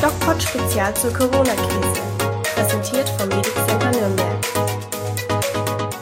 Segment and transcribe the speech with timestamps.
[0.00, 2.00] DocPod Spezial zur Corona-Krise.
[2.54, 4.38] Präsentiert vom Medic Center Nürnberg.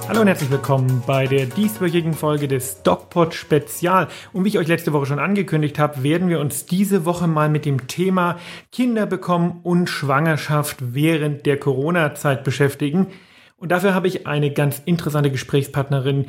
[0.07, 4.07] Hallo und herzlich willkommen bei der dieswöchigen Folge des DocPod Spezial.
[4.33, 7.49] Und wie ich euch letzte Woche schon angekündigt habe, werden wir uns diese Woche mal
[7.49, 8.39] mit dem Thema
[8.71, 13.09] Kinder bekommen und Schwangerschaft während der Corona-Zeit beschäftigen.
[13.57, 16.27] Und dafür habe ich eine ganz interessante Gesprächspartnerin,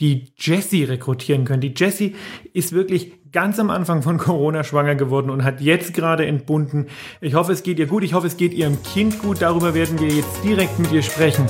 [0.00, 1.60] die Jessie rekrutieren können.
[1.60, 2.16] Die Jessie
[2.52, 6.88] ist wirklich ganz am Anfang von Corona schwanger geworden und hat jetzt gerade entbunden.
[7.20, 8.04] Ich hoffe, es geht ihr gut.
[8.04, 9.42] Ich hoffe, es geht ihrem Kind gut.
[9.42, 11.46] Darüber werden wir jetzt direkt mit ihr sprechen.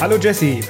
[0.00, 0.60] Hallo Jessie.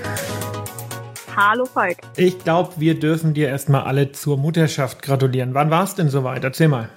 [1.35, 1.97] Hallo Falk.
[2.17, 5.55] Ich glaube, wir dürfen dir erstmal alle zur Mutterschaft gratulieren.
[5.55, 6.45] Wann war es denn soweit?
[6.45, 6.91] Erzähl mal.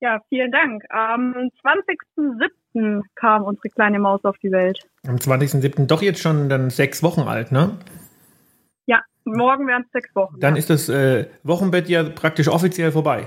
[0.00, 0.82] Ja, vielen Dank.
[0.90, 2.48] Am 20.07.
[3.14, 4.78] kam unsere kleine Maus auf die Welt.
[5.06, 5.86] Am 20.07.
[5.86, 7.78] doch jetzt schon dann sechs Wochen alt, ne?
[8.86, 10.40] Ja, morgen wären es sechs Wochen.
[10.40, 10.58] Dann ja.
[10.58, 13.26] ist das äh, Wochenbett ja praktisch offiziell vorbei.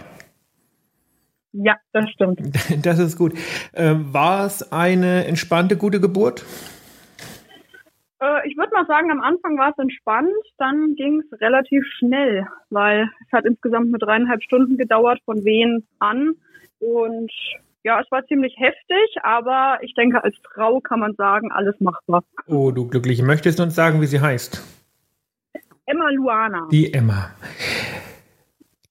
[1.53, 2.39] Ja, das stimmt.
[2.83, 3.33] Das ist gut.
[3.73, 6.45] Ähm, war es eine entspannte, gute Geburt?
[8.21, 12.47] Äh, ich würde mal sagen, am Anfang war es entspannt, dann ging es relativ schnell,
[12.69, 16.35] weil es hat insgesamt nur dreieinhalb Stunden gedauert von Wehen an.
[16.79, 17.31] Und
[17.83, 22.23] ja, es war ziemlich heftig, aber ich denke, als Frau kann man sagen, alles machbar.
[22.47, 23.23] Oh, du Glückliche.
[23.23, 24.61] Möchtest du uns sagen, wie sie heißt?
[25.85, 26.67] Emma Luana.
[26.71, 27.31] Die Emma.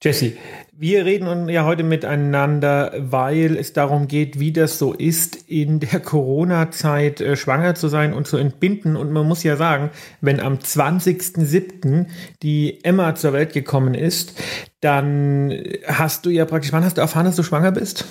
[0.02, 0.38] Jessie,
[0.72, 6.00] wir reden ja heute miteinander, weil es darum geht, wie das so ist, in der
[6.00, 8.97] Corona-Zeit äh, schwanger zu sein und zu entbinden.
[8.97, 9.91] Und man muss ja sagen,
[10.22, 12.06] wenn am 20.07.
[12.42, 14.42] die Emma zur Welt gekommen ist,
[14.80, 18.06] dann hast du ja praktisch, wann hast du erfahren, dass du schwanger bist?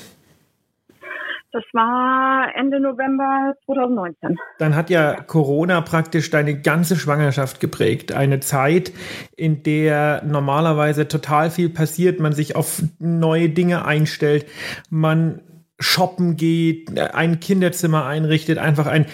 [1.51, 4.37] Das war Ende November 2019.
[4.59, 8.11] Dann hat ja Corona praktisch deine ganze Schwangerschaft geprägt.
[8.11, 8.91] Eine Zeit,
[9.35, 14.45] in der normalerweise total viel passiert, man sich auf neue Dinge einstellt,
[14.91, 15.41] man
[15.79, 19.05] shoppen geht, ein Kinderzimmer einrichtet, einfach ein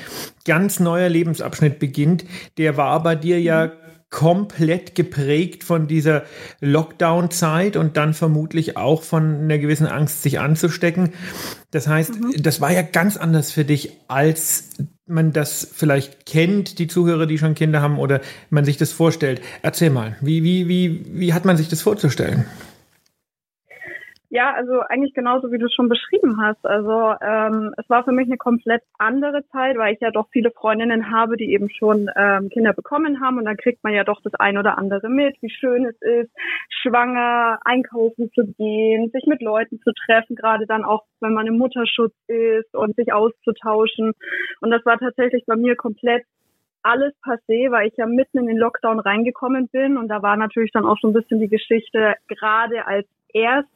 [0.45, 2.25] ganz neuer Lebensabschnitt beginnt.
[2.57, 3.71] Der war bei dir ja
[4.15, 6.23] komplett geprägt von dieser
[6.61, 11.11] Lockdown-Zeit und dann vermutlich auch von einer gewissen Angst, sich anzustecken.
[11.71, 12.41] Das heißt, mhm.
[12.41, 14.69] das war ja ganz anders für dich, als
[15.05, 19.41] man das vielleicht kennt, die Zuhörer, die schon Kinder haben, oder man sich das vorstellt.
[19.61, 22.45] Erzähl mal, wie, wie, wie, wie hat man sich das vorzustellen?
[24.29, 26.65] Ja, also eigentlich genauso wie du es schon beschrieben hast.
[26.65, 30.51] Also ähm, es war für mich eine komplett andere Zeit, weil ich ja doch viele
[30.51, 34.21] Freundinnen habe, die eben schon ähm, Kinder bekommen haben und dann kriegt man ja doch
[34.21, 36.31] das ein oder andere mit, wie schön es ist,
[36.69, 41.57] schwanger einkaufen zu gehen, sich mit Leuten zu treffen, gerade dann auch, wenn man im
[41.57, 44.13] Mutterschutz ist und sich auszutauschen.
[44.61, 46.23] Und das war tatsächlich bei mir komplett
[46.81, 50.71] alles passé, weil ich ja mitten in den Lockdown reingekommen bin und da war natürlich
[50.71, 53.74] dann auch so ein bisschen die Geschichte, gerade als erst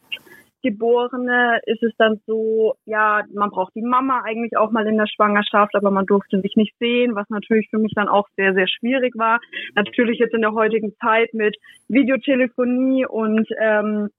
[0.62, 5.08] Geborene ist es dann so, ja, man braucht die Mama eigentlich auch mal in der
[5.08, 8.68] Schwangerschaft, aber man durfte sich nicht sehen, was natürlich für mich dann auch sehr, sehr
[8.68, 9.40] schwierig war.
[9.76, 11.56] Natürlich jetzt in der heutigen Zeit mit
[11.88, 14.10] Videotelefonie und ähm,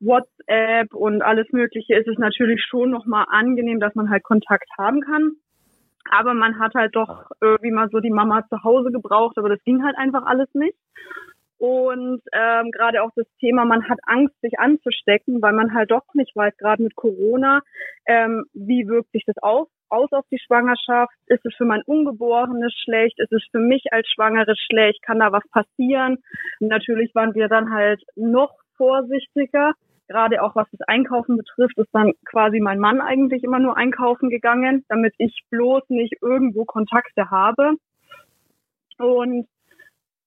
[0.00, 5.00] WhatsApp und alles Mögliche ist es natürlich schon nochmal angenehm, dass man halt Kontakt haben
[5.00, 5.32] kann.
[6.10, 9.62] Aber man hat halt doch irgendwie mal so die Mama zu Hause gebraucht, aber das
[9.64, 10.76] ging halt einfach alles nicht.
[11.58, 16.04] Und ähm, gerade auch das Thema, man hat Angst, sich anzustecken, weil man halt doch
[16.12, 17.60] nicht weiß, gerade mit Corona,
[18.06, 21.14] ähm, wie wirkt sich das auf, aus auf die Schwangerschaft?
[21.26, 23.18] Ist es für mein Ungeborenes schlecht?
[23.18, 25.02] Ist es für mich als Schwangere schlecht?
[25.02, 26.18] Kann da was passieren?
[26.60, 29.72] Und natürlich waren wir dann halt noch vorsichtiger.
[30.08, 34.28] Gerade auch was das Einkaufen betrifft, ist dann quasi mein Mann eigentlich immer nur einkaufen
[34.28, 37.72] gegangen, damit ich bloß nicht irgendwo Kontakte habe.
[38.98, 39.48] Und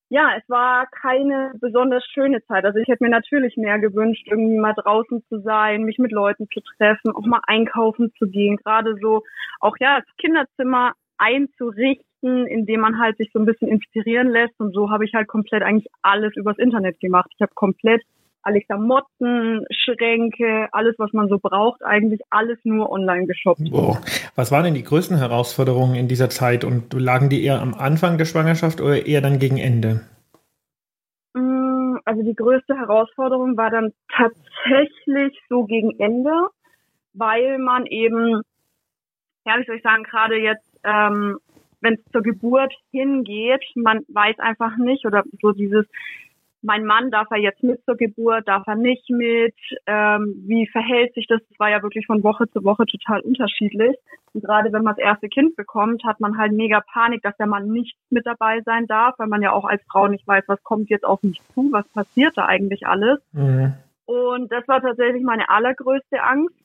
[0.09, 2.65] ja, es war keine besonders schöne Zeit.
[2.65, 6.47] Also ich hätte mir natürlich mehr gewünscht, irgendwie mal draußen zu sein, mich mit Leuten
[6.51, 9.23] zu treffen, auch mal einkaufen zu gehen, gerade so
[9.59, 14.59] auch ja, das Kinderzimmer einzurichten, indem man halt sich so ein bisschen inspirieren lässt.
[14.59, 17.29] Und so habe ich halt komplett eigentlich alles übers Internet gemacht.
[17.35, 18.01] Ich habe komplett
[18.41, 23.61] alle Klamotten, Schränke, alles, was man so braucht, eigentlich alles nur online geshoppt.
[23.71, 23.99] Wow.
[24.35, 28.17] Was waren denn die größten Herausforderungen in dieser Zeit und lagen die eher am Anfang
[28.17, 30.01] der Schwangerschaft oder eher dann gegen Ende?
[31.33, 36.31] Mm, also die größte Herausforderung war dann tatsächlich so gegen Ende,
[37.13, 38.41] weil man eben,
[39.45, 41.37] ja, wie soll ich sagen, gerade jetzt, ähm,
[41.81, 45.85] wenn es zur Geburt hingeht, man weiß einfach nicht oder so dieses,
[46.61, 51.13] mein Mann darf er jetzt mit zur Geburt, darf er nicht mit, ähm, wie verhält
[51.13, 51.41] sich das?
[51.49, 53.95] Das war ja wirklich von Woche zu Woche total unterschiedlich.
[54.33, 57.47] Und gerade wenn man das erste Kind bekommt, hat man halt mega Panik, dass der
[57.47, 60.63] Mann nicht mit dabei sein darf, weil man ja auch als Frau nicht weiß, was
[60.63, 63.19] kommt jetzt auf mich zu, was passiert da eigentlich alles.
[63.31, 63.73] Mhm.
[64.05, 66.55] Und das war tatsächlich meine allergrößte Angst.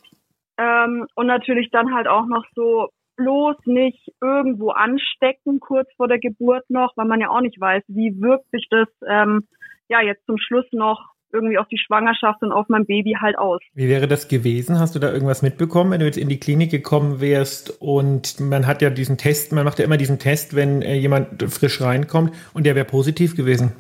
[0.56, 6.18] Ähm, und natürlich dann halt auch noch so bloß nicht irgendwo anstecken, kurz vor der
[6.18, 9.46] Geburt noch, weil man ja auch nicht weiß, wie wirkt sich das ähm,
[9.88, 13.60] ja jetzt zum Schluss noch irgendwie auf die Schwangerschaft und auf mein Baby halt aus.
[13.74, 14.78] Wie wäre das gewesen?
[14.78, 18.66] Hast du da irgendwas mitbekommen, wenn du jetzt in die Klinik gekommen wärst und man
[18.66, 22.32] hat ja diesen Test, man macht ja immer diesen Test, wenn äh, jemand frisch reinkommt
[22.54, 23.72] und der wäre positiv gewesen?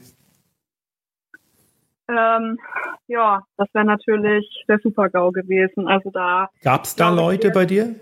[2.08, 2.58] Ähm,
[3.06, 5.86] ja, das wäre natürlich der Super-GAU gewesen.
[5.88, 6.50] Also da.
[6.62, 7.94] Gab es da Leute bei dir?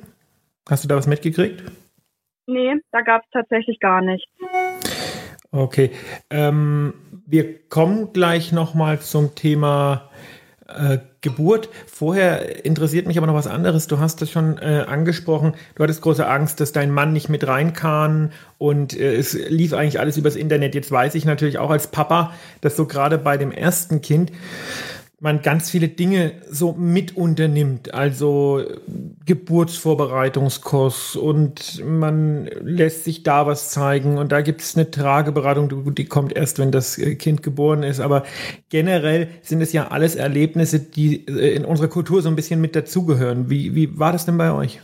[0.69, 1.63] Hast du da was mitgekriegt?
[2.47, 4.29] Nee, da gab es tatsächlich gar nichts.
[5.53, 5.91] Okay.
[6.31, 6.95] Ähm,
[7.27, 10.09] wir kommen gleich nochmal zum Thema
[10.67, 11.69] äh, Geburt.
[11.87, 13.87] Vorher interessiert mich aber noch was anderes.
[13.87, 15.53] Du hast das schon äh, angesprochen.
[15.75, 19.75] Du hattest große Angst, dass dein Mann nicht mit rein kann und äh, es lief
[19.75, 20.75] eigentlich alles übers Internet.
[20.75, 22.33] Jetzt weiß ich natürlich auch als Papa,
[22.63, 24.33] dass so gerade bei dem ersten Kind
[25.23, 28.61] man ganz viele Dinge so mit unternimmt, also
[29.25, 36.07] Geburtsvorbereitungskurs und man lässt sich da was zeigen und da gibt es eine Trageberatung, die
[36.07, 38.25] kommt erst, wenn das Kind geboren ist, aber
[38.69, 42.75] generell sind es ja alles Erlebnisse, die äh, in unserer Kultur so ein bisschen mit
[42.75, 43.49] dazugehören.
[43.49, 44.81] Wie, wie war das denn bei euch?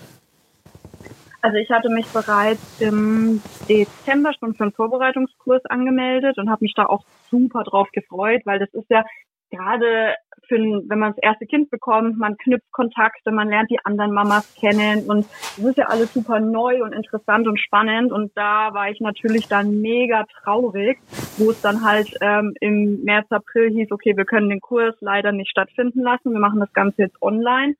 [1.43, 6.75] Also ich hatte mich bereits im Dezember schon für einen Vorbereitungskurs angemeldet und habe mich
[6.75, 9.05] da auch super drauf gefreut, weil das ist ja
[9.51, 10.15] gerade
[10.49, 14.55] für, wenn man das erste Kind bekommt, man knüpft Kontakte, man lernt die anderen Mamas
[14.59, 18.91] kennen und es ist ja alles super neu und interessant und spannend und da war
[18.91, 20.99] ich natürlich dann mega traurig,
[21.37, 25.33] wo es dann halt ähm, im März, April hieß, okay, wir können den Kurs leider
[25.33, 27.75] nicht stattfinden lassen, wir machen das Ganze jetzt online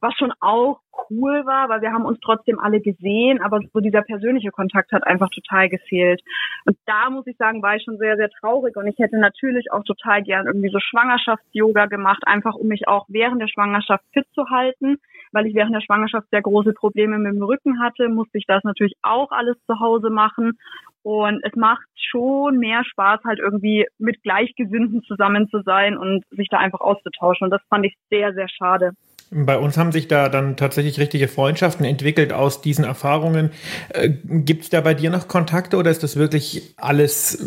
[0.00, 0.80] was schon auch
[1.10, 5.06] cool war, weil wir haben uns trotzdem alle gesehen, aber so dieser persönliche Kontakt hat
[5.06, 6.20] einfach total gefehlt.
[6.66, 9.72] Und da muss ich sagen, war ich schon sehr, sehr traurig und ich hätte natürlich
[9.72, 14.26] auch total gern irgendwie so Schwangerschafts-Yoga gemacht, einfach um mich auch während der Schwangerschaft fit
[14.34, 14.98] zu halten,
[15.32, 18.64] weil ich während der Schwangerschaft sehr große Probleme mit dem Rücken hatte, musste ich das
[18.64, 20.58] natürlich auch alles zu Hause machen
[21.02, 26.48] und es macht schon mehr Spaß, halt irgendwie mit Gleichgesinnten zusammen zu sein und sich
[26.48, 27.46] da einfach auszutauschen.
[27.46, 28.92] Und das fand ich sehr, sehr schade.
[29.32, 33.50] Bei uns haben sich da dann tatsächlich richtige Freundschaften entwickelt aus diesen Erfahrungen.
[33.94, 37.38] Äh, Gibt es da bei dir noch Kontakte oder ist das wirklich alles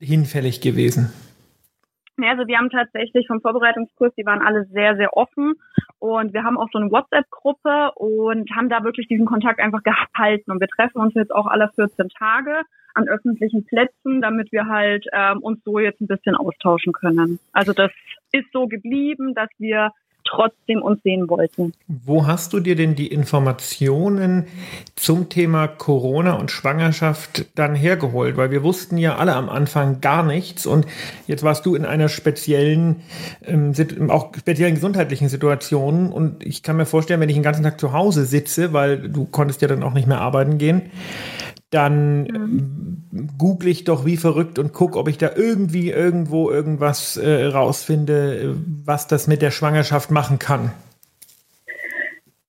[0.00, 1.12] hinfällig gewesen?
[2.18, 5.52] Ja, also wir haben tatsächlich vom Vorbereitungskurs, die waren alle sehr, sehr offen
[5.98, 10.50] und wir haben auch so eine WhatsApp-Gruppe und haben da wirklich diesen Kontakt einfach gehalten
[10.50, 12.62] und wir treffen uns jetzt auch alle 14 Tage
[12.94, 17.38] an öffentlichen Plätzen, damit wir halt ähm, uns so jetzt ein bisschen austauschen können.
[17.52, 17.92] Also das
[18.32, 19.90] ist so geblieben, dass wir
[20.28, 21.72] trotzdem uns sehen wollten.
[21.88, 24.46] Wo hast du dir denn die Informationen
[24.94, 28.36] zum Thema Corona und Schwangerschaft dann hergeholt?
[28.36, 30.86] Weil wir wussten ja alle am Anfang gar nichts und
[31.26, 32.96] jetzt warst du in einer speziellen,
[33.44, 33.72] ähm,
[34.08, 37.92] auch speziellen gesundheitlichen Situation und ich kann mir vorstellen, wenn ich den ganzen Tag zu
[37.92, 40.90] Hause sitze, weil du konntest ja dann auch nicht mehr arbeiten gehen,
[41.70, 43.28] dann mhm.
[43.38, 48.56] google ich doch wie verrückt und gucke, ob ich da irgendwie irgendwo irgendwas äh, rausfinde,
[48.84, 50.72] was das mit der Schwangerschaft machen kann.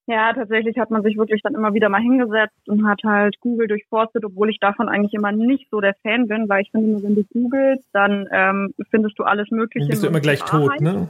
[0.09, 3.67] Ja, tatsächlich hat man sich wirklich dann immer wieder mal hingesetzt und hat halt Google
[3.67, 7.03] durchforstet, obwohl ich davon eigentlich immer nicht so der Fan bin, weil ich finde, nur
[7.03, 9.85] wenn du googelst, dann ähm, findest du alles Mögliche.
[9.85, 11.09] Dann bist du immer gleich tot, ne?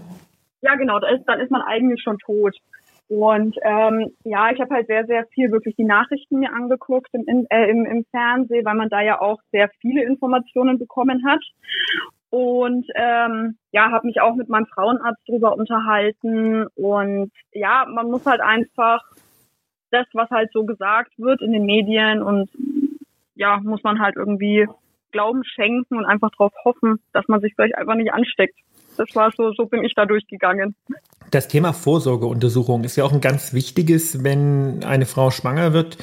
[0.61, 2.57] Ja, genau, da ist, dann ist man eigentlich schon tot.
[3.09, 7.47] Und ähm, ja, ich habe halt sehr, sehr viel wirklich die Nachrichten mir angeguckt im,
[7.49, 11.41] äh, im, im Fernsehen, weil man da ja auch sehr viele Informationen bekommen hat.
[12.29, 16.67] Und ähm, ja, habe mich auch mit meinem Frauenarzt drüber unterhalten.
[16.75, 19.01] Und ja, man muss halt einfach
[19.91, 22.49] das, was halt so gesagt wird in den Medien und
[23.35, 24.67] ja, muss man halt irgendwie
[25.11, 28.57] Glauben schenken und einfach darauf hoffen, dass man sich vielleicht einfach nicht ansteckt.
[28.97, 30.75] Das war so, so bin ich da durchgegangen.
[31.29, 35.97] Das Thema Vorsorgeuntersuchung ist ja auch ein ganz wichtiges, wenn eine Frau schwanger wird.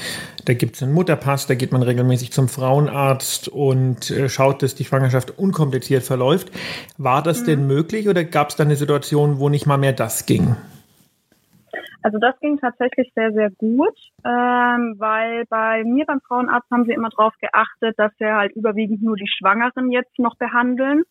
[0.44, 4.74] Da gibt es einen Mutterpass, da geht man regelmäßig zum Frauenarzt und äh, schaut, dass
[4.74, 6.50] die Schwangerschaft unkompliziert verläuft.
[6.98, 7.46] War das mhm.
[7.46, 10.56] denn möglich oder gab es da eine Situation, wo nicht mal mehr das ging?
[12.02, 13.96] Also das ging tatsächlich sehr, sehr gut,
[14.26, 19.02] ähm, weil bei mir beim Frauenarzt haben sie immer darauf geachtet, dass wir halt überwiegend
[19.02, 21.04] nur die Schwangeren jetzt noch behandeln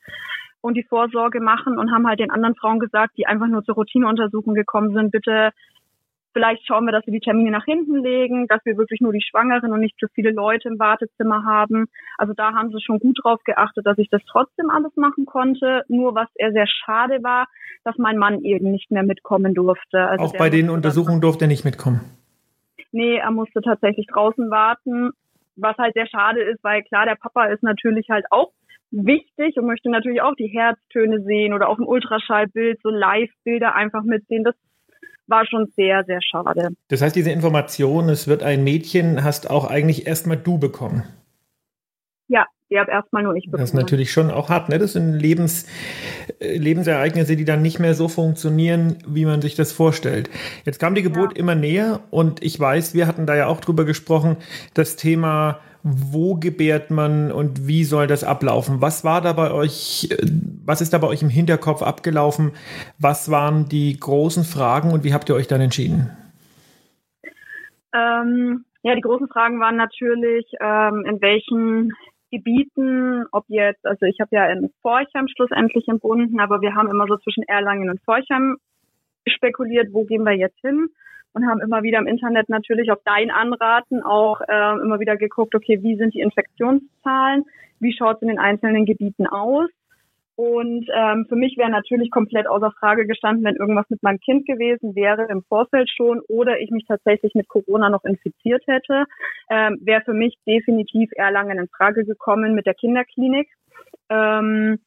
[0.63, 3.75] und die Vorsorge machen und haben halt den anderen Frauen gesagt, die einfach nur zur
[3.75, 5.51] Routineuntersuchung gekommen sind, bitte
[6.31, 9.21] vielleicht schauen wir, dass wir die Termine nach hinten legen, dass wir wirklich nur die
[9.21, 11.87] Schwangeren und nicht zu viele Leute im Wartezimmer haben.
[12.17, 15.83] Also da haben sie schon gut drauf geachtet, dass ich das trotzdem alles machen konnte.
[15.89, 17.47] Nur was eher sehr schade war,
[17.83, 19.99] dass mein Mann eben nicht mehr mitkommen durfte.
[20.07, 21.99] Also Auch bei den Untersuchungen durfte er nicht mitkommen?
[22.93, 25.11] Nee, er musste tatsächlich draußen warten,
[25.57, 28.51] was halt sehr schade ist, weil klar, der Papa ist natürlich halt auch
[28.93, 34.03] wichtig und möchte natürlich auch die Herztöne sehen oder auf dem Ultraschallbild so Live-Bilder einfach
[34.03, 34.43] mitsehen.
[34.43, 34.55] Das
[35.27, 36.69] war schon sehr, sehr schade.
[36.89, 41.03] Das heißt, diese Information, es wird ein Mädchen, hast auch eigentlich erstmal du bekommen.
[42.27, 43.61] Ja, die habe erstmal nur ich bekommen.
[43.61, 44.79] Das ist natürlich schon auch hart, ne?
[44.79, 45.67] Das sind Lebens,
[46.39, 50.29] äh, Lebensereignisse, die dann nicht mehr so funktionieren, wie man sich das vorstellt.
[50.65, 51.39] Jetzt kam die Geburt ja.
[51.39, 54.37] immer näher und ich weiß, wir hatten da ja auch drüber gesprochen,
[54.73, 58.79] das Thema wo gebärt man und wie soll das ablaufen?
[58.79, 60.25] Was war da bei euch, äh,
[60.65, 62.53] was ist da bei euch im Hinterkopf abgelaufen?
[62.99, 66.09] Was waren die großen Fragen und wie habt ihr euch dann entschieden?
[67.93, 71.91] Ähm, ja, die großen Fragen waren natürlich, ähm, in welchen
[72.33, 77.05] Gebieten, ob jetzt, also ich habe ja in Forchheim schlussendlich entbunden, aber wir haben immer
[77.07, 78.57] so zwischen Erlangen und Forchheim
[79.27, 80.89] spekuliert, wo gehen wir jetzt hin?
[81.33, 85.55] und haben immer wieder im Internet natürlich auf dein Anraten auch äh, immer wieder geguckt,
[85.55, 87.45] okay, wie sind die Infektionszahlen,
[87.79, 89.69] wie schaut es in den einzelnen Gebieten aus.
[90.35, 94.47] Und ähm, für mich wäre natürlich komplett außer Frage gestanden, wenn irgendwas mit meinem Kind
[94.47, 99.05] gewesen wäre im Vorfeld schon oder ich mich tatsächlich mit Corona noch infiziert hätte,
[99.51, 103.47] ähm, wäre für mich definitiv Erlangen in Frage gekommen mit der Kinderklinik.
[104.09, 104.79] Ähm,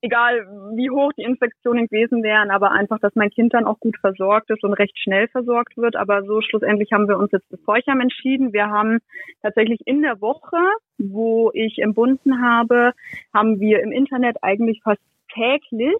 [0.00, 3.96] egal wie hoch die Infektionen gewesen wären, aber einfach, dass mein Kind dann auch gut
[3.98, 5.96] versorgt ist und recht schnell versorgt wird.
[5.96, 8.52] Aber so schlussendlich haben wir uns jetzt für Feuchheim entschieden.
[8.52, 8.98] Wir haben
[9.42, 10.58] tatsächlich in der Woche,
[10.98, 12.92] wo ich entbunden habe,
[13.34, 15.00] haben wir im Internet eigentlich fast
[15.34, 15.96] täglich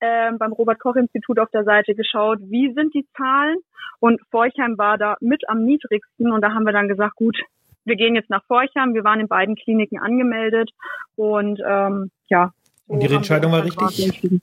[0.00, 3.56] äh, beim Robert Koch Institut auf der Seite geschaut, wie sind die Zahlen
[4.00, 7.38] und Forchheim war da mit am niedrigsten und da haben wir dann gesagt, gut,
[7.84, 8.94] wir gehen jetzt nach Forchheim.
[8.94, 10.70] Wir waren in beiden Kliniken angemeldet
[11.14, 12.50] und ähm, ja,
[12.86, 14.40] und die Entscheidung war richtig?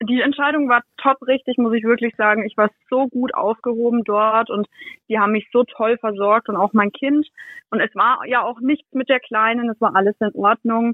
[0.00, 2.46] Die Entscheidung war top richtig, muss ich wirklich sagen.
[2.46, 4.68] Ich war so gut aufgehoben dort und
[5.08, 7.26] die haben mich so toll versorgt und auch mein Kind.
[7.70, 10.92] Und es war ja auch nichts mit der Kleinen, es war alles in Ordnung.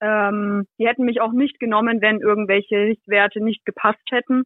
[0.00, 4.42] Ähm, die hätten mich auch nicht genommen, wenn irgendwelche Richtwerte nicht gepasst hätten.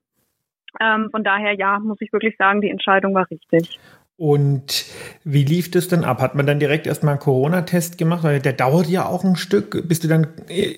[0.81, 3.79] Ähm, von daher, ja, muss ich wirklich sagen, die Entscheidung war richtig.
[4.25, 4.87] Und
[5.25, 6.23] wie lief das denn ab?
[6.23, 8.23] Hat man dann direkt erstmal einen Corona-Test gemacht?
[8.23, 9.87] Weil der dauert ja auch ein Stück.
[9.87, 10.29] Bist du dann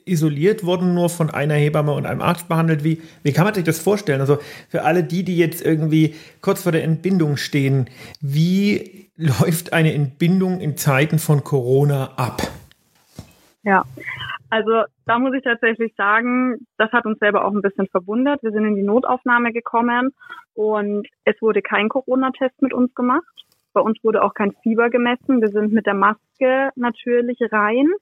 [0.05, 2.83] isoliert worden, nur von einer Hebamme und einem Arzt behandelt?
[2.83, 4.21] Wie, wie kann man sich das vorstellen?
[4.21, 4.39] Also
[4.69, 7.89] für alle die, die jetzt irgendwie kurz vor der Entbindung stehen,
[8.21, 12.43] wie läuft eine Entbindung in Zeiten von Corona ab?
[13.63, 13.85] Ja,
[14.51, 18.43] also da muss ich tatsächlich sagen, das hat uns selber auch ein bisschen verwundert.
[18.43, 20.13] Wir sind in die Notaufnahme gekommen
[20.55, 23.25] und es wurde kein Corona-Test mit uns gemacht.
[23.73, 25.41] Bei uns wurde auch kein Fieber gemessen.
[25.41, 27.93] Wir sind mit der Maske natürlich rein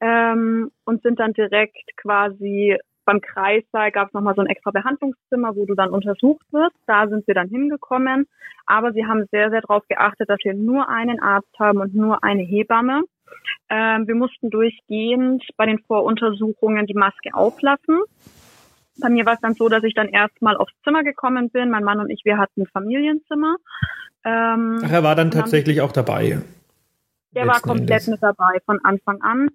[0.00, 5.56] ähm, und sind dann direkt quasi beim Kreissaal gab es nochmal so ein extra Behandlungszimmer,
[5.56, 6.76] wo du dann untersucht wirst.
[6.86, 8.28] Da sind wir dann hingekommen.
[8.66, 12.22] Aber sie haben sehr, sehr darauf geachtet, dass wir nur einen Arzt haben und nur
[12.22, 13.02] eine Hebamme.
[13.68, 18.00] Ähm, wir mussten durchgehend bei den Voruntersuchungen die Maske auflassen.
[19.00, 21.70] Bei mir war es dann so, dass ich dann erstmal aufs Zimmer gekommen bin.
[21.70, 23.56] Mein Mann und ich, wir hatten ein Familienzimmer.
[24.24, 26.42] Ähm, Ach, er war dann tatsächlich auch dabei.
[27.34, 28.08] Der war komplett Endes.
[28.08, 29.48] mit dabei von Anfang an.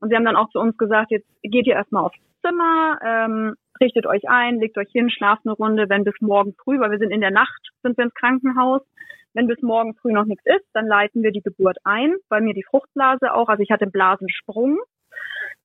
[0.00, 3.54] Und sie haben dann auch zu uns gesagt, jetzt geht ihr erstmal aufs Zimmer, ähm,
[3.80, 6.98] richtet euch ein, legt euch hin, schlaft eine Runde, wenn bis morgen früh, weil wir
[6.98, 8.82] sind in der Nacht, sind wir ins Krankenhaus.
[9.34, 12.54] Wenn bis morgen früh noch nichts ist, dann leiten wir die Geburt ein, bei mir
[12.54, 14.78] die Fruchtblase auch, also ich hatte einen Blasensprung.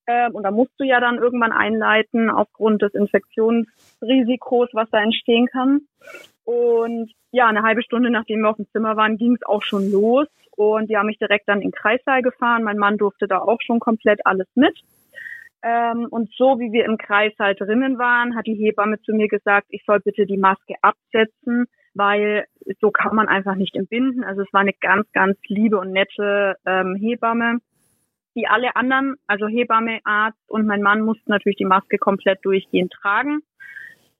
[0.08, 5.46] Ähm, und da musst du ja dann irgendwann einleiten aufgrund des Infektionsrisikos, was da entstehen
[5.46, 5.82] kann.
[6.46, 9.92] Und ja, eine halbe Stunde nachdem wir auf dem Zimmer waren, ging es auch schon
[9.92, 10.28] los.
[10.56, 12.64] Und die haben mich direkt dann in den Kreissaal gefahren.
[12.64, 14.78] Mein Mann durfte da auch schon komplett alles mit.
[15.62, 19.68] Ähm, und so wie wir im Kreissaal drinnen waren, hat die Hebamme zu mir gesagt,
[19.70, 22.46] ich soll bitte die Maske absetzen, weil
[22.80, 24.24] so kann man einfach nicht entbinden.
[24.24, 27.60] Also es war eine ganz, ganz liebe und nette ähm, Hebamme.
[28.36, 32.94] Die alle anderen, also Hebamme, Arzt und mein Mann mussten natürlich die Maske komplett durchgehend
[32.94, 33.40] tragen.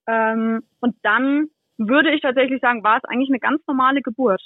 [0.08, 4.42] Ähm, und dann würde ich tatsächlich sagen, war es eigentlich eine ganz normale Geburt.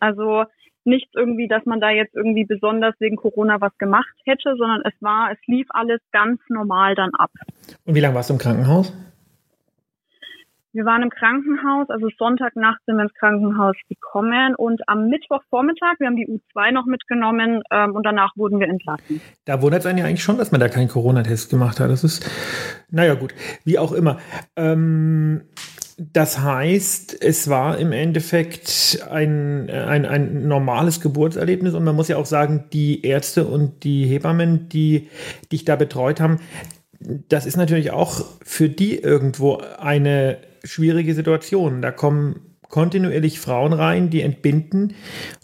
[0.00, 0.44] Also
[0.84, 4.94] nichts irgendwie, dass man da jetzt irgendwie besonders wegen Corona was gemacht hätte, sondern es
[5.00, 7.30] war, es lief alles ganz normal dann ab.
[7.84, 8.92] Und wie lange warst du im Krankenhaus?
[10.78, 16.06] Wir waren im Krankenhaus, also Sonntagnacht sind wir ins Krankenhaus gekommen und am Mittwochvormittag, wir
[16.06, 19.20] haben die U2 noch mitgenommen ähm, und danach wurden wir entlassen.
[19.44, 21.90] Da wundert es einen ja eigentlich schon, dass man da keinen Corona-Test gemacht hat.
[21.90, 22.30] Das ist,
[22.92, 24.18] naja gut, wie auch immer.
[24.54, 25.40] Ähm,
[25.96, 32.18] das heißt, es war im Endeffekt ein, ein, ein normales Geburtserlebnis und man muss ja
[32.18, 35.08] auch sagen, die Ärzte und die Hebammen, die
[35.50, 36.38] dich da betreut haben,
[37.00, 41.82] das ist natürlich auch für die irgendwo eine schwierige Situation.
[41.82, 44.94] Da kommen kontinuierlich Frauen rein, die entbinden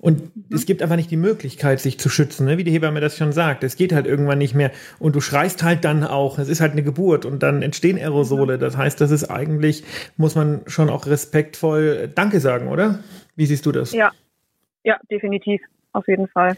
[0.01, 0.45] und mhm.
[0.55, 2.59] es gibt einfach nicht die Möglichkeit, sich zu schützen, ne?
[2.59, 3.65] wie die Hebamme das schon sagt.
[3.65, 6.39] Es geht halt irgendwann nicht mehr und du schreist halt dann auch.
[6.39, 8.59] Es ist halt eine Geburt und dann entstehen Aerosole.
[8.59, 9.85] Das heißt, das ist eigentlich,
[10.17, 13.01] muss man schon auch respektvoll Danke sagen, oder?
[13.37, 13.93] Wie siehst du das?
[13.93, 14.13] Ja,
[14.85, 16.57] ja, definitiv, auf jeden Fall.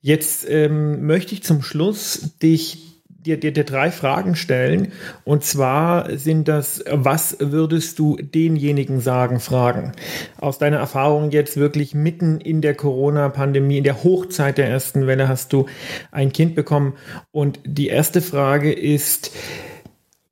[0.00, 2.91] Jetzt ähm, möchte ich zum Schluss dich
[3.24, 4.92] dir, dir, dir drei Fragen stellen.
[5.24, 9.92] Und zwar sind das, was würdest du denjenigen sagen, Fragen?
[10.38, 15.28] Aus deiner Erfahrung jetzt wirklich mitten in der Corona-Pandemie, in der Hochzeit der ersten Welle
[15.28, 15.66] hast du
[16.10, 16.94] ein Kind bekommen.
[17.30, 19.36] Und die erste Frage ist,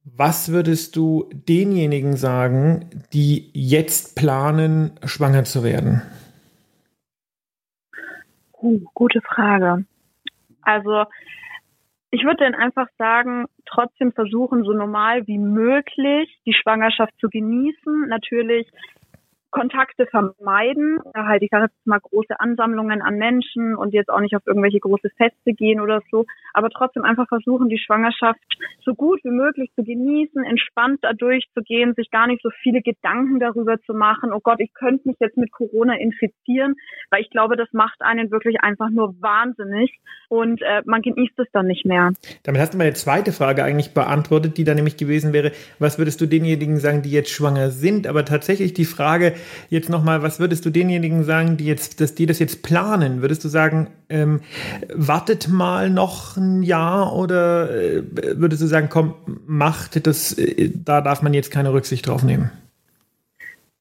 [0.04, 6.02] was würdest du denjenigen sagen, die jetzt planen, schwanger zu werden?
[8.60, 9.84] Uh, gute Frage.
[10.62, 11.04] Also
[12.10, 18.08] ich würde dann einfach sagen, trotzdem versuchen, so normal wie möglich die Schwangerschaft zu genießen.
[18.08, 18.66] Natürlich
[19.50, 24.36] Kontakte vermeiden, halt, ich sage jetzt mal große Ansammlungen an Menschen und jetzt auch nicht
[24.36, 28.40] auf irgendwelche große Feste gehen oder so, aber trotzdem einfach versuchen, die Schwangerschaft
[28.84, 33.40] so gut wie möglich zu genießen, entspannt da durchzugehen, sich gar nicht so viele Gedanken
[33.40, 36.76] darüber zu machen, oh Gott, ich könnte mich jetzt mit Corona infizieren,
[37.10, 41.48] weil ich glaube, das macht einen wirklich einfach nur wahnsinnig und äh, man genießt es
[41.52, 42.12] dann nicht mehr.
[42.44, 46.20] Damit hast du meine zweite Frage eigentlich beantwortet, die dann nämlich gewesen wäre, was würdest
[46.20, 49.34] du denjenigen sagen, die jetzt schwanger sind, aber tatsächlich die Frage,
[49.68, 53.22] jetzt nochmal, was würdest du denjenigen sagen, die jetzt, dass die das jetzt planen?
[53.22, 54.40] Würdest du sagen, ähm,
[54.94, 58.02] wartet mal noch ein Jahr oder äh,
[58.36, 59.14] würdest du sagen, komm,
[59.46, 62.50] macht das, äh, da darf man jetzt keine Rücksicht drauf nehmen?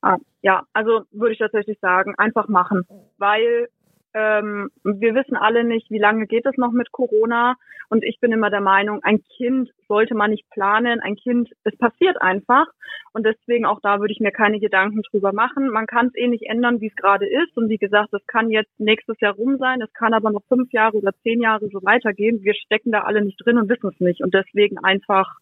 [0.02, 2.86] Ah, ja, also würde ich tatsächlich sagen, einfach machen,
[3.18, 3.68] weil
[4.14, 7.56] ähm, wir wissen alle nicht, wie lange geht es noch mit Corona.
[7.90, 11.00] Und ich bin immer der Meinung, ein Kind sollte man nicht planen.
[11.00, 12.68] Ein Kind, es passiert einfach.
[13.14, 15.70] Und deswegen auch da würde ich mir keine Gedanken drüber machen.
[15.70, 17.56] Man kann es eh nicht ändern, wie es gerade ist.
[17.58, 19.82] Und wie gesagt, das kann jetzt nächstes Jahr rum sein.
[19.82, 22.44] Es kann aber noch fünf Jahre oder zehn Jahre so weitergehen.
[22.44, 24.22] Wir stecken da alle nicht drin und wissen es nicht.
[24.22, 25.38] Und deswegen einfach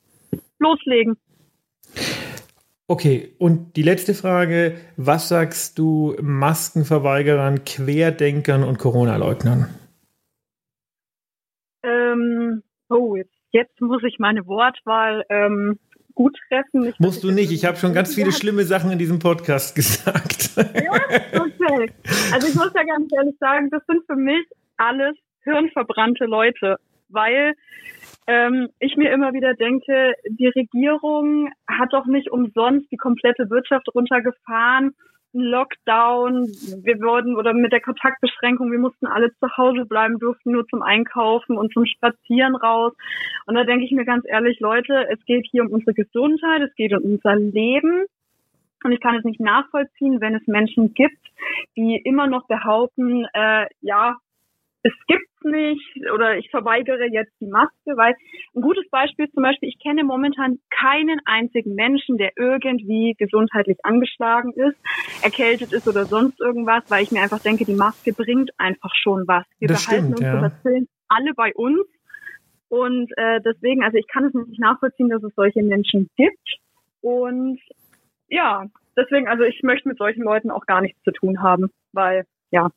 [0.60, 1.18] loslegen.
[2.90, 9.68] Okay, und die letzte Frage, was sagst du Maskenverweigerern, Querdenkern und Corona-Leugnern?
[11.84, 15.80] Ähm, oh, jetzt, jetzt muss ich meine Wortwahl ähm,
[16.16, 16.86] gut treffen.
[16.88, 20.52] Ich Musst du nicht, ich habe schon ganz viele schlimme Sachen in diesem Podcast gesagt.
[20.56, 21.92] Ja, okay.
[22.32, 24.46] Also ich muss ja ganz ehrlich sagen, das sind für mich
[24.78, 26.78] alles hirnverbrannte Leute,
[27.10, 27.54] weil
[28.28, 33.88] ähm, ich mir immer wieder denke, die Regierung hat doch nicht umsonst die komplette Wirtschaft
[33.96, 34.94] runtergefahren.
[35.34, 36.48] Lockdown,
[36.84, 40.82] wir wurden oder mit der Kontaktbeschränkung, wir mussten alle zu Hause bleiben, durften nur zum
[40.82, 42.94] Einkaufen und zum Spazieren raus.
[43.46, 46.76] Und da denke ich mir ganz ehrlich, Leute, es geht hier um unsere Gesundheit, es
[46.76, 48.06] geht um unser Leben.
[48.84, 51.18] Und ich kann es nicht nachvollziehen, wenn es Menschen gibt,
[51.76, 54.18] die immer noch behaupten, äh, ja,
[54.84, 58.16] es gibt nicht oder ich verweigere jetzt die Maske, weil
[58.56, 63.78] ein gutes Beispiel ist zum Beispiel, ich kenne momentan keinen einzigen Menschen, der irgendwie gesundheitlich
[63.84, 64.78] angeschlagen ist,
[65.24, 69.28] erkältet ist oder sonst irgendwas, weil ich mir einfach denke, die Maske bringt einfach schon
[69.28, 69.46] was.
[69.60, 70.72] Wir das behalten stimmt, uns ja.
[70.72, 71.88] und alle bei uns
[72.70, 76.58] und äh, deswegen, also ich kann es nicht nachvollziehen, dass es solche Menschen gibt
[77.02, 77.60] und
[78.28, 78.66] ja,
[78.98, 82.70] deswegen, also ich möchte mit solchen Leuten auch gar nichts zu tun haben, weil ja,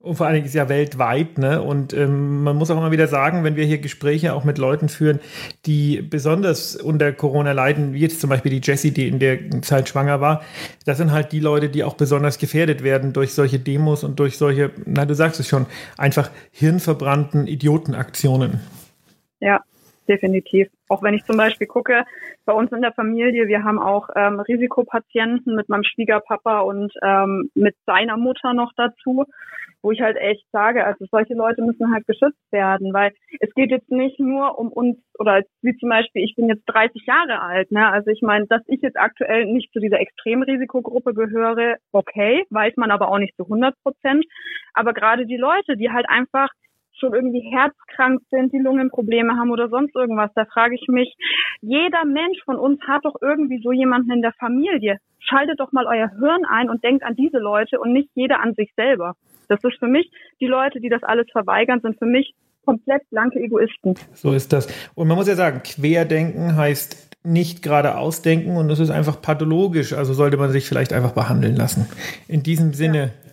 [0.00, 1.60] und vor allen Dingen ist ja weltweit, ne?
[1.62, 4.88] Und ähm, man muss auch immer wieder sagen, wenn wir hier Gespräche auch mit Leuten
[4.88, 5.20] führen,
[5.64, 9.88] die besonders unter Corona leiden, wie jetzt zum Beispiel die Jessie, die in der Zeit
[9.88, 10.42] schwanger war,
[10.84, 14.38] das sind halt die Leute, die auch besonders gefährdet werden durch solche Demos und durch
[14.38, 18.60] solche, na du sagst es schon, einfach hirnverbrannten Idiotenaktionen.
[19.40, 19.60] Ja,
[20.06, 20.68] definitiv.
[20.88, 22.04] Auch wenn ich zum Beispiel gucke,
[22.44, 27.50] bei uns in der Familie, wir haben auch ähm, Risikopatienten mit meinem Schwiegerpapa und ähm,
[27.54, 29.26] mit seiner Mutter noch dazu
[29.86, 33.70] wo ich halt echt sage, also solche Leute müssen halt geschützt werden, weil es geht
[33.70, 37.70] jetzt nicht nur um uns oder wie zum Beispiel, ich bin jetzt 30 Jahre alt,
[37.70, 37.88] ne?
[37.88, 42.90] Also ich meine, dass ich jetzt aktuell nicht zu dieser Extremrisikogruppe gehöre, okay, weiß man
[42.90, 44.26] aber auch nicht zu 100 Prozent.
[44.74, 46.48] Aber gerade die Leute, die halt einfach
[46.98, 50.30] schon irgendwie herzkrank sind, die Lungenprobleme haben oder sonst irgendwas.
[50.34, 51.16] Da frage ich mich,
[51.60, 54.98] jeder Mensch von uns hat doch irgendwie so jemanden in der Familie.
[55.18, 58.54] Schaltet doch mal euer Hirn ein und denkt an diese Leute und nicht jeder an
[58.54, 59.14] sich selber.
[59.48, 63.38] Das ist für mich, die Leute, die das alles verweigern, sind für mich komplett blanke
[63.38, 63.94] Egoisten.
[64.12, 64.66] So ist das.
[64.94, 69.92] Und man muss ja sagen, Querdenken heißt nicht gerade ausdenken und das ist einfach pathologisch.
[69.92, 71.88] Also sollte man sich vielleicht einfach behandeln lassen.
[72.28, 73.26] In diesem Sinne, ja.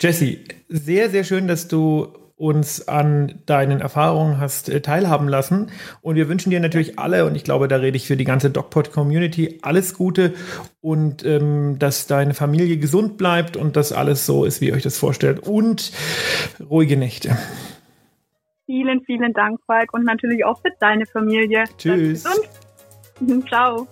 [0.00, 0.38] Jesse,
[0.68, 2.08] sehr, sehr schön, dass du
[2.40, 5.70] uns an deinen Erfahrungen hast äh, teilhaben lassen.
[6.00, 8.50] Und wir wünschen dir natürlich alle, und ich glaube, da rede ich für die ganze
[8.50, 10.32] DocPod-Community, alles Gute
[10.80, 14.82] und ähm, dass deine Familie gesund bleibt und dass alles so ist, wie ihr euch
[14.82, 15.40] das vorstellt.
[15.40, 15.92] Und
[16.58, 17.36] ruhige Nächte.
[18.64, 21.64] Vielen, vielen Dank, Falk, und natürlich auch für deine Familie.
[21.76, 22.24] Tschüss.
[23.48, 23.86] Ciao.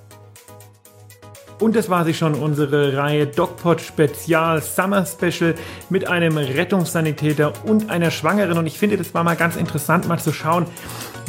[1.60, 5.54] Und das war sie schon, unsere Reihe DocPod Spezial Summer Special
[5.90, 8.58] mit einem Rettungssanitäter und einer Schwangeren.
[8.58, 10.66] Und ich finde, das war mal ganz interessant, mal zu schauen,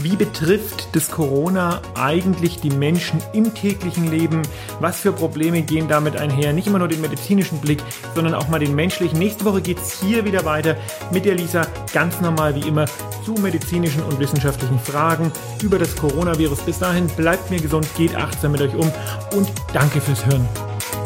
[0.01, 4.43] wie betrifft das Corona eigentlich die Menschen im täglichen Leben?
[4.79, 6.53] Was für Probleme gehen damit einher?
[6.53, 7.83] Nicht immer nur den medizinischen Blick,
[8.15, 9.19] sondern auch mal den menschlichen.
[9.19, 10.77] Nächste Woche geht es hier wieder weiter
[11.11, 12.85] mit der Lisa ganz normal wie immer
[13.25, 16.61] zu medizinischen und wissenschaftlichen Fragen über das Coronavirus.
[16.61, 18.89] Bis dahin bleibt mir gesund, geht achtsam mit euch um
[19.35, 20.98] und danke fürs Tschüss hören.